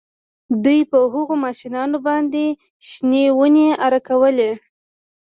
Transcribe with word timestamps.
دوی 0.63 0.79
په 0.91 0.97
هغو 1.13 1.35
ماشینونو 1.45 1.97
باندې 2.07 2.45
شنې 2.89 3.23
ونې 3.37 3.67
اره 3.85 3.99
کولې 4.07 4.51